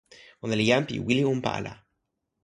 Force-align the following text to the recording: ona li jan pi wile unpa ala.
ona 0.43 0.55
li 0.59 0.65
jan 0.69 0.83
pi 0.89 0.95
wile 1.05 1.23
unpa 1.33 1.49
ala. 1.59 1.73